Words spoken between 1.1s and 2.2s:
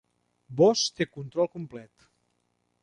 control complet.